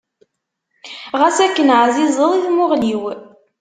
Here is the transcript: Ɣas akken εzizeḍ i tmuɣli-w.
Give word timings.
Ɣas 1.19 1.37
akken 1.45 1.69
εzizeḍ 1.87 2.31
i 2.33 2.39
tmuɣli-w. 2.45 3.03